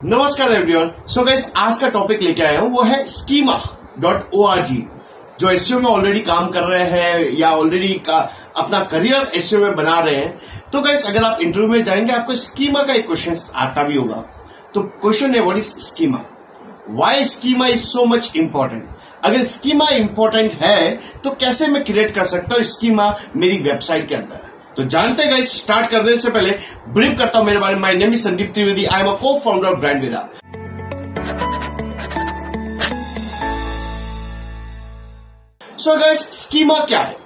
नमस्कार 0.00 0.52
everyone 0.52 0.90
so 1.08 1.22
guys 1.24 1.48
आज 1.56 1.78
का 1.78 1.88
टॉपिक 1.88 2.20
लेके 2.22 2.42
आया 2.42 2.60
हूँ, 2.60 2.70
वो 2.70 2.82
है 2.82 3.06
schema 3.06 3.54
dot 4.00 4.34
O 4.34 4.44
R 4.46 4.60
G 4.66 4.76
जो 5.40 5.50
एसईओ 5.50 5.78
में 5.80 5.88
ऑलरेडी 5.90 6.20
काम 6.20 6.48
कर 6.48 6.62
रहे 6.62 6.84
हैं 6.90 7.38
या 7.38 7.50
ऑलरेडी 7.52 7.92
अपना 8.08 8.80
करियर 8.90 9.30
एसईओ 9.36 9.60
में 9.60 9.74
बना 9.76 9.98
रहे 10.00 10.14
हैं। 10.14 10.68
तो 10.72 10.80
गाइस 10.82 11.06
अगर 11.06 11.24
आप 11.24 11.40
इंटरव्यू 11.40 11.68
में 11.68 11.84
जाएँगे, 11.84 12.12
आपको 12.12 12.34
स्कीमा 12.34 12.82
का 12.82 12.92
एक 12.92 13.06
क्वेश्चन 13.06 13.36
आता 13.54 13.82
भी 13.82 13.96
होगा। 13.96 14.22
तो 14.74 14.82
क्वेश्चन 14.82 15.34
है 15.34 15.40
what 15.40 15.58
is 15.58 15.72
schema 15.80 16.20
why 16.90 17.24
schema 17.26 17.66
is 17.66 17.84
so 17.84 18.04
much 18.06 18.32
important 18.36 18.88
अगर 19.24 19.44
स्कीमा 19.46 19.88
इम्पोर्टेंट 19.90 20.52
है 20.62 20.90
तो 21.24 21.30
कैसे 21.40 21.66
मैं 21.68 21.84
क्रिएट 21.84 22.14
कर 22.14 22.24
सकता 22.26 22.54
हूँ 22.54 22.64
स्कीमा 22.66 23.14
मेरी 23.36 23.58
वेबसाइट 23.60 24.08
के 24.08 24.14
अंदर? 24.14 24.45
तो 24.76 24.84
जानते 24.84 25.22
हैं 25.24 25.42
स्टार्ट 25.44 25.90
करने 25.90 26.16
से 26.16 26.30
पहले 26.30 26.50
ब्रीफ 26.88 27.18
करता 27.18 27.38
हूँ 27.38 27.46
मेरे 27.46 27.58
बारे 27.58 27.76
में। 27.76 27.94
Name 27.94 28.14
Sandeep 28.14 28.50
Trivedi 28.54 28.84
I 28.86 29.00
am 29.02 29.08
a 29.08 29.12
cofounder 29.44 29.68
of 29.68 29.78
brand 29.80 30.00
विदा 30.00 30.18
सो 35.78 35.96
गाइस 35.96 36.20
स्कीमा 36.34 36.78
क्या 36.80 37.00
है? 37.00 37.16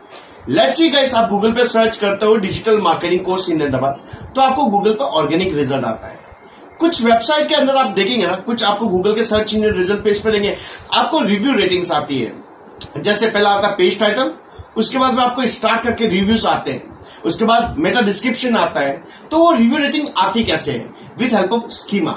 लेट्स 0.49 0.79
सी 0.79 0.91
गाइस 0.91 1.15
आप 1.15 1.29
गूगल 1.31 1.53
पे 1.53 1.65
सर्च 1.67 1.97
करते 1.97 2.27
हो 2.27 2.37
digital 2.37 2.79
marketing 2.81 3.25
course 3.25 3.49
in 3.51 3.61
Hyderabad 3.63 4.33
तो 4.35 4.41
आपको 4.41 4.67
गूगल 4.67 4.93
पर 4.93 5.05
ऑर्गेनिक 5.05 5.55
रिज़ल्ट 5.55 5.85
आता 5.85 6.09
है। 6.09 6.19
कुछ 6.81 7.03
वेबसाइट 7.05 7.49
के 7.49 7.55
अंदर 7.55 7.77
आप 7.77 7.91
देखेंगे 7.95 8.27
ना, 8.27 8.35
कुछ 8.35 8.65
आपको 8.65 8.87
गूगल 8.89 9.15
के 9.15 9.25
सर्च 9.25 9.55
इंजन 9.55 9.75
रिज़ल्ट 9.79 10.05
पेज 10.05 10.23
पे 10.23 10.31
देंगे। 10.31 10.57
आपको 10.93 11.21
रिव्यू 11.23 11.55
रेटिंग्स 11.55 11.93
आती 11.93 12.21
है। 12.21 12.33
जैसे 12.99 13.31
पहला 13.31 13.51
आता 13.51 13.69
है 13.69 13.75
पेज 13.77 13.99
टाइटल 14.01 14.33
उसके 14.77 14.99
बाद 14.99 15.15
में 15.15 15.23
आपको 15.25 15.47
स्टार्ट 15.47 15.83
करके 15.83 16.07
रिव्यूज़ 16.07 16.47
आते 16.47 16.73
हैं। 16.73 16.99
उसके 17.25 17.45
बाद 17.45 17.77
मेटा 17.79 18.01
डिस्क्रिप्शन 18.01 18.57
आता 18.57 18.81
है। 18.81 18.93
तो 19.31 19.39
वो 19.39 19.53
रिव्यू 19.53 19.79
रेटिंग 19.79 20.09
आती 20.19 20.45
कैसे 20.45 20.73
है? 20.73 20.91
विथ 21.19 21.35
हेल्प 21.35 21.53
ऑफ़ 21.53 21.71
स्कीमा 21.71 22.11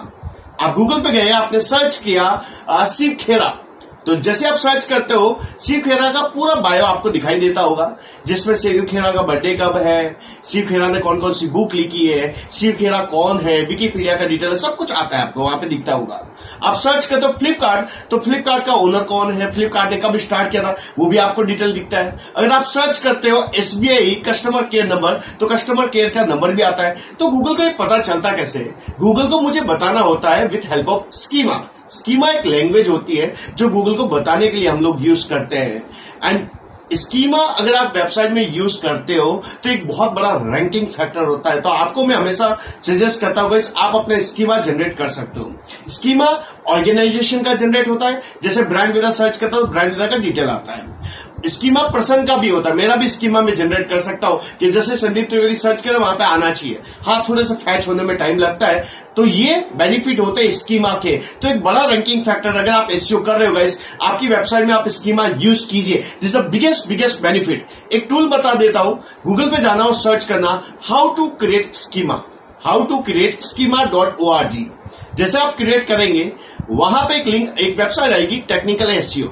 आप 0.61 0.73
गूगल 0.75 0.99
पे 0.99 1.11
गए, 1.11 1.29
आपने 1.29 1.59
सर्च 1.59 1.97
किया 1.97 2.85
शिव 2.85 3.17
खेरा। 3.21 3.57
तो 4.05 4.15
जैसे 4.15 4.47
आप 4.47 4.55
सर्च 4.55 4.87
करते 4.87 5.13
हो, 5.13 5.39
शिव 5.59 5.81
खेरा 5.81 6.11
का 6.11 6.21
पूरा 6.27 6.55
बायो 6.55 6.85
आपको 6.85 7.09
दिखाई 7.09 7.39
देता 7.39 7.61
होगा, 7.61 7.95
जिसमें 8.25 8.53
शिव 8.55 8.81
खेरा 8.83 9.11
का 9.11 9.21
बर्थडे 9.21 9.55
कब 9.55 9.77
है, 9.77 10.15
शिव 10.45 10.65
खेरा 10.65 10.87
ने 10.87 10.99
कौन 10.99 11.19
कौन 11.19 11.33
सी 11.33 11.47
बुक 11.47 11.73
लिखी 11.73 12.05
है, 12.07 12.33
शिव 12.51 12.75
खेरा 12.75 12.99
कौन 13.05 13.39
है 13.39 13.59
विकीपीडिया 13.65 14.15
का 14.15 14.25
डिटेल 14.25 14.55
सब 14.57 14.75
कुछ 14.75 14.91
आता 14.91 15.17
है 15.17 15.23
आपको, 15.23 15.41
वहाँ 15.41 15.57
पे 15.57 15.67
दिखता 15.67 15.93
होगा। 15.93 16.19
आप 16.63 16.75
सर्च 16.77 17.05
करते 17.05 17.25
हो 17.25 17.31
फ्लिपकार्ट 17.33 17.89
तो 18.09 18.17
फ्लिपकार्ट 18.17 18.65
का 18.65 18.73
ओनर 18.73 19.03
कौन 19.03 19.33
है 19.33 19.51
फ्लिपकार्ट 19.51 19.91
ने 19.91 19.97
कब 19.97 20.17
स्टार्ट 20.17 20.51
किया 20.51 20.63
था, 20.63 20.75
वो 20.99 21.07
भी 21.09 21.17
आपको 21.17 21.41
डिटेल 21.43 21.73
दिखता 21.73 21.97
है। 21.97 22.17
अगर 22.37 22.51
आप 22.51 22.63
सर्च 22.65 22.99
करते 22.99 23.29
हो 23.29 23.43
एसबीआई 23.55 24.15
कस्टमर 24.27 24.63
केयर 24.63 24.87
नंबर 24.87 25.19
तो 25.39 25.47
कस्टमर 25.47 25.87
केयर 25.87 26.09
का 26.09 26.25
नंबर 26.25 26.51
भी 26.51 26.61
आता 26.61 26.83
है। 26.83 26.95
तो 27.19 27.27
गूगल 27.27 27.55
को 27.55 27.83
पता 27.83 27.99
चलता 27.99 28.31
कैसे? 28.31 28.59
गूगल 28.99 29.27
को 29.27 29.39
मुझे 29.41 29.61
बताना 29.63 29.99
होता 30.01 30.29
है 30.29 30.47
with 30.47 30.69
help 30.71 30.89
of 30.89 31.11
schema 31.13 31.63
schema 31.93 32.29
एक 32.29 32.45
लैंग्वेज 32.45 32.89
होती 32.89 33.15
है, 33.15 33.33
जो 33.55 33.69
गूगल 33.69 33.95
को 33.95 34.05
बताने 34.07 34.47
के 34.47 34.57
लिए 34.57 34.67
हम 34.69 34.81
लोग 34.81 35.05
यूज़ 35.07 35.29
करते 35.29 35.57
हैं। 35.57 35.83
एंड 36.23 36.47
स्कीमा 36.93 37.37
अगर 37.39 37.75
आप 37.75 37.95
वेबसाइट 37.95 38.31
में 38.31 38.53
यूज़ 38.53 38.81
करते 38.81 39.15
हो 39.15 39.31
तो 39.63 39.69
एक 39.69 39.87
बहुत 39.87 40.11
बड़ा 40.11 40.31
रैंकिंग 40.45 40.87
फैक्टर 40.87 41.23
होता 41.23 41.49
है। 41.49 41.61
तो 41.61 41.69
आपको 41.69 42.05
मैं 42.05 42.15
हमेशा 42.15 42.57
सजेस्ट 42.83 43.21
करता 43.21 43.41
हूँ 43.41 43.61
आप 43.77 43.95
अपना 43.95 44.19
स्कीमा 44.21 44.57
जनरेट 44.59 44.97
कर 44.97 45.07
सकते 45.09 45.39
हो। 45.39 45.51
स्कीमा 45.89 46.25
ऑर्गेनाइजेशन 46.67 47.41
का 47.43 47.53
जनरेट 47.55 47.87
होता 47.87 48.07
है, 48.07 48.21
जैसे 48.43 48.63
ब्रांड 48.63 48.93
विदा 48.93 49.11
सर्च 49.11 49.37
करता 49.37 49.57
हो 49.57 49.63
ब्रांड 49.65 49.91
विदा 49.91 50.07
का 50.07 50.17
डिटेल 50.17 50.49
आता 50.49 50.73
है। 50.73 51.02
स्कीमा 51.45 51.81
पर्सन 51.83 52.25
का 52.25 52.35
भी 52.37 52.49
होता 52.49 52.69
है। 52.69 52.75
मेरा 52.75 52.95
भी 52.95 53.07
स्कीमा 53.09 53.41
में 53.41 53.53
जनरेट 53.55 53.89
कर 53.89 53.99
सकता 54.01 54.27
हूँ 54.27 54.39
कि 54.59 54.71
जैसे 54.71 54.95
संदीप 54.97 55.29
त्रिवेदी 55.29 55.55
सर्च 55.57 55.81
करें, 55.83 55.95
वहाँ 55.95 56.15
पे 56.15 56.23
आना 56.23 56.51
चाहिए। 56.51 56.79
हाँ 57.03 57.23
थोड़े 57.29 57.43
से 57.45 57.53
फैच 57.55 57.87
होने 57.87 58.03
में 58.03 58.15
टाइम 58.17 58.37
लगता 58.39 58.67
है। 58.67 59.01
तो 59.15 59.25
ये 59.25 59.55
बेनिफिट 59.75 60.19
होते 60.19 60.43
हैं 60.43 60.51
स्कीमा 60.53 60.93
के। 61.03 61.15
तो 61.41 61.47
एक 61.47 61.61
बड़ा 61.63 61.85
रैंकिंग 61.85 62.23
फैक्टर 62.25 62.49
अगर 62.51 62.69
आप 62.69 62.91
एसईओ 62.91 63.19
कर 63.19 63.35
रहे 63.35 63.47
हो 63.47 63.53
गाइस 63.55 63.79
आपकी 64.01 64.27
वेबसाइट 64.27 64.67
में 64.67 64.73
आप 64.73 64.87
स्कीमा 64.89 65.27
यूज़ 65.37 65.67
कीजिए। 65.69 66.03
This 66.21 66.35
the 66.35 66.45
biggest 66.51 66.87
biggest 66.89 67.21
benefit 67.21 67.93
एक 67.93 68.07
टूल 68.09 68.29
बता 68.29 68.53
देता 68.55 68.79
हूँ। 68.79 68.99
गूगल 69.25 69.49
पे 69.49 69.61
जाना 69.61 69.83
हो 69.83 69.93
सर्च 69.95 70.25
करना। 70.25 70.61
How 70.83 71.13
to 71.15 71.27
create 71.39 71.75
schema 71.75 72.21
how 72.65 72.83
to 72.85 73.01
create 73.03 73.41
schema 73.43 73.83
dot 73.83 74.19
O 74.19 74.31
R 74.31 74.49
G 74.49 74.69
जैसे 75.15 75.37
आप 75.37 75.55
क्रिएट 75.57 75.87
करेंगे, 75.87 76.31
वहाँ 76.69 77.05
पे 77.05 77.15
एक 77.15 77.27
लिंक 77.27 77.57
एक 77.59 77.77
वेबसाइट 77.79 78.13
आएगी 78.13 78.43
टेक्निकल 78.47 78.89
एसईओ 78.89 79.27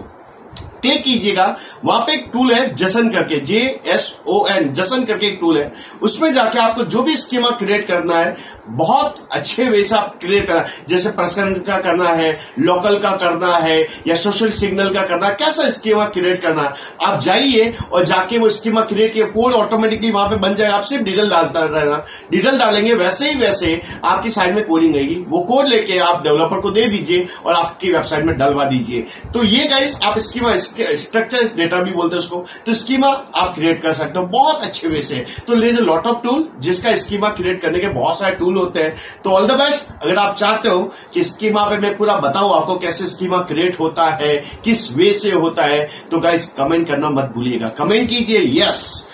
क्लिक 0.81 1.03
कीजिएगा, 1.03 1.55
वहाँ 1.85 1.99
पे 2.01 2.13
एक 2.13 2.29
टूल 2.33 2.53
है, 2.53 2.73
जसन 2.75 3.09
करके 3.09 3.39
J 3.41 3.59
S 3.87 4.13
O 4.27 4.45
N 4.47 4.73
JSON 4.73 5.03
करके 5.03 5.27
एक 5.27 5.37
टूल 5.41 5.57
है। 5.57 5.71
उसमें 6.01 6.33
जाके 6.33 6.59
आपको 6.59 6.83
जो 6.85 7.03
भी 7.03 7.15
स्कीमा 7.17 7.49
क्रिएट 7.51 7.87
करना 7.87 8.15
है, 8.15 8.35
बहुत 8.69 9.15
अच्छे 9.31 9.63
वे 9.65 9.83
से 9.83 9.95
आप 9.95 10.17
क्रिएट 10.21 10.47
करना, 10.47 10.65
जैसे 10.89 11.09
पर्सनल 11.11 11.53
का 11.61 11.77
करना 11.79 12.09
है 12.09 12.31
लोकल 12.59 12.97
का 12.99 13.11
करना 13.17 13.55
है, 13.57 13.79
या 14.07 14.15
सोशल 14.15 14.51
सिग्नल 14.51 14.89
का 14.89 15.01
करना 15.03 15.27
है, 15.27 15.35
कैसा 15.35 15.69
स्कीमा 15.69 16.05
क्रिएट 16.07 16.41
करना 16.41 16.61
है, 16.61 16.73
आप 17.01 17.19
जाइए 17.21 17.73
और 17.93 18.05
जाके 18.05 18.37
वो 18.37 18.49
स्कीमा 18.51 18.81
क्रिएट 18.83 19.13
किया 19.13 19.25
कोड 19.27 19.53
ऑटोमेटिकली 19.53 20.11
वहाँ 20.11 20.29
पे 20.29 20.35
बन 20.37 20.55
जाएगा 20.55 20.75
आप 20.75 20.83
सिर्फ़ 20.83 21.03
डिटेल 21.05 21.29
डालता 21.29 21.63
रहना 21.65 22.03
डिटेल 22.31 22.57
डालेंगे, 22.57 22.93
वैसे 22.93 23.29
ही 23.29 23.39
वैसे 23.39 23.81
आपकी 24.03 24.29
साइड 24.31 24.55
में 24.55 24.63
कोडिंग 24.65 24.95
आएगी। 24.95 25.15
वो 25.29 25.39
कोड 25.43 25.67
लेके 25.67 25.97
आप 25.99 26.21
डेवलपर 26.23 26.59
को 26.61 26.71
दे 26.71 26.87
दीजिए 26.89 27.27
और 27.45 27.53
आपकी 27.53 27.91
वेबसाइट 27.93 28.25
में 28.25 28.37
डलवा 28.37 28.65
दीजिए। 28.65 29.05
तो 29.33 29.43
ये 29.43 29.67
गाइस 29.67 29.99
आप 30.03 30.19
स्कीमा 30.19 30.55
स्ट्रक्चर 30.71 31.49
डेटा 31.55 31.81
भी 31.81 31.91
बोलते 31.91 32.15
हैं 32.15 32.19
उसको। 32.19 32.43
तो 32.65 32.73
स्कीमा 32.73 33.07
आप 33.07 33.53
क्रिएट 33.55 33.81
कर 33.81 33.93
सकते 33.93 34.19
हो, 34.19 34.25
बहुत 34.27 34.63
अच्छे 34.63 34.87
वे 34.87 35.01
से। 35.01 35.25
तो 35.47 35.55
ले 35.55 35.71
लॉट 35.71 36.07
ऑफ़ 36.07 36.21
टूल 36.23 36.47
जिसका 36.59 36.95
स्कीमा 36.97 37.29
क्रिएट 37.31 37.61
करने 37.61 37.79
के 37.79 37.87
बहुत 37.89 38.19
सारे 38.19 38.35
टूल 38.35 38.57
होते 38.57 38.79
हैं। 38.79 38.95
तो 39.23 39.29
ऑल 39.29 39.47
द 39.47 39.51
बेस्ट 39.53 39.91
अगर 40.03 40.17
आप 40.17 40.35
चाहते 40.35 40.69
हो 40.69 40.83
कि 41.13 41.23
स्कीमा 41.23 41.63
पे 41.69 41.77
मैं 41.77 41.95
पूरा 41.97 42.15
बताऊँ 42.19 42.53
आपको 42.55 42.77
कैसे 42.79 43.07
स्कीमा 43.07 43.41
क्रिएट 43.43 43.79
होता 43.79 44.09
है, 44.11 44.35
किस 44.63 44.91
वे 44.93 45.13
से 45.13 45.31
होता 45.31 45.63
है 45.63 45.87
तो 46.11 46.19
गाइज़ 46.19 46.49
कमेंट 46.57 46.87
करना 46.87 47.09
मत 47.11 47.31
भूलिएगा। 47.35 47.69
कमेंट 47.77 48.09
कीजिए 48.09 48.43
यस 48.61 49.07